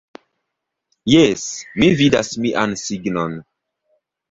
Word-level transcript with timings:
Jes, 1.15 1.43
mi 1.83 1.91
vidas 2.01 2.33
mian 2.47 2.77
signon 2.87 3.39